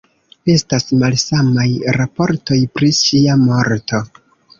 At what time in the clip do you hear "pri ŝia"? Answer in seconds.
2.79-3.37